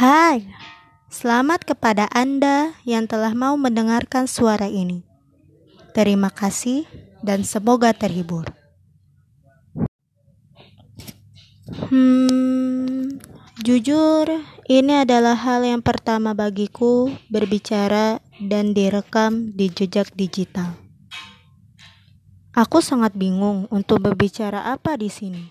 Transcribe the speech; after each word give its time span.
Hai, 0.00 0.48
selamat 1.12 1.68
kepada 1.68 2.08
Anda 2.08 2.72
yang 2.88 3.04
telah 3.04 3.36
mau 3.36 3.60
mendengarkan 3.60 4.24
suara 4.24 4.64
ini. 4.64 5.04
Terima 5.92 6.32
kasih 6.32 6.88
dan 7.20 7.44
semoga 7.44 7.92
terhibur. 7.92 8.48
Hmm, 11.92 13.20
jujur, 13.60 14.40
ini 14.72 15.04
adalah 15.04 15.36
hal 15.36 15.68
yang 15.68 15.84
pertama 15.84 16.32
bagiku 16.32 17.12
berbicara 17.28 18.24
dan 18.40 18.72
direkam 18.72 19.52
di 19.52 19.68
jejak 19.68 20.08
digital. 20.16 20.80
Aku 22.56 22.80
sangat 22.80 23.12
bingung 23.20 23.68
untuk 23.68 24.00
berbicara 24.00 24.64
apa 24.64 24.96
di 24.96 25.12
sini. 25.12 25.44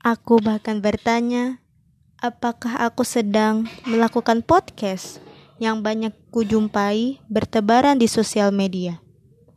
Aku 0.00 0.40
bahkan 0.40 0.80
bertanya, 0.80 1.60
apakah 2.20 2.76
aku 2.84 3.00
sedang 3.00 3.64
melakukan 3.88 4.44
podcast 4.44 5.24
yang 5.56 5.80
banyak 5.80 6.12
kujumpai 6.28 7.16
bertebaran 7.32 7.96
di 7.96 8.04
sosial 8.04 8.52
media 8.52 9.00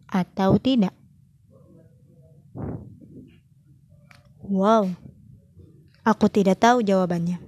atau 0.08 0.56
tidak? 0.56 0.96
Wow, 4.44 4.96
aku 6.08 6.32
tidak 6.32 6.64
tahu 6.64 6.84
jawabannya. 6.84 7.40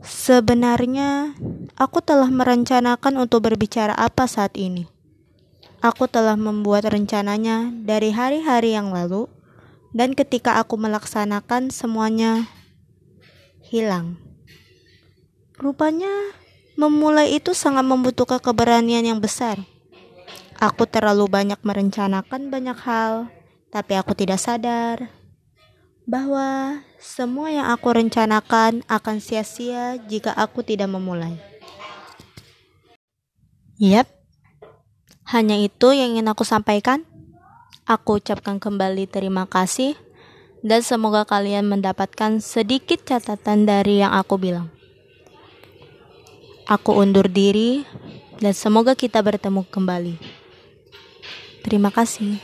Sebenarnya, 0.00 1.36
aku 1.76 2.00
telah 2.00 2.30
merencanakan 2.30 3.20
untuk 3.20 3.44
berbicara 3.50 3.92
apa 3.94 4.24
saat 4.30 4.54
ini. 4.56 4.88
Aku 5.82 6.06
telah 6.06 6.36
membuat 6.38 6.88
rencananya 6.88 7.72
dari 7.72 8.12
hari-hari 8.12 8.76
yang 8.76 8.92
lalu 8.92 9.28
dan 9.96 10.12
ketika 10.14 10.60
aku 10.60 10.76
melaksanakan 10.76 11.72
semuanya 11.72 12.59
hilang. 13.70 14.18
Rupanya 15.54 16.10
memulai 16.74 17.38
itu 17.38 17.54
sangat 17.54 17.86
membutuhkan 17.86 18.42
keberanian 18.42 19.06
yang 19.06 19.22
besar. 19.22 19.62
Aku 20.58 20.84
terlalu 20.90 21.30
banyak 21.30 21.62
merencanakan 21.62 22.50
banyak 22.50 22.76
hal, 22.82 23.30
tapi 23.70 23.94
aku 23.94 24.12
tidak 24.18 24.42
sadar 24.42 25.08
bahwa 26.02 26.82
semua 26.98 27.54
yang 27.54 27.70
aku 27.70 27.94
rencanakan 27.94 28.82
akan 28.90 29.16
sia-sia 29.22 29.96
jika 30.10 30.34
aku 30.34 30.66
tidak 30.66 30.90
memulai. 30.90 31.38
Yap, 33.78 34.10
hanya 35.30 35.54
itu 35.56 35.94
yang 35.94 36.18
ingin 36.18 36.26
aku 36.26 36.42
sampaikan. 36.42 37.06
Aku 37.86 38.18
ucapkan 38.18 38.58
kembali 38.58 39.06
terima 39.06 39.46
kasih 39.46 39.94
dan 40.60 40.84
semoga 40.84 41.24
kalian 41.24 41.68
mendapatkan 41.68 42.40
sedikit 42.40 43.00
catatan 43.04 43.64
dari 43.64 44.04
yang 44.04 44.12
aku 44.12 44.36
bilang. 44.36 44.68
Aku 46.68 46.94
undur 46.94 47.26
diri 47.26 47.82
dan 48.38 48.54
semoga 48.54 48.94
kita 48.94 49.18
bertemu 49.24 49.66
kembali. 49.66 50.14
Terima 51.66 51.90
kasih. 51.90 52.38